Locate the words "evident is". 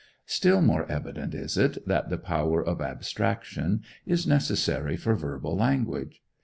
0.91-1.59